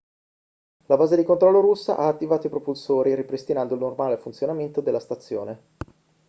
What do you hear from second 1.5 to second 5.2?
russa ha attivato i propulsori ripristinando il normale funzionamento della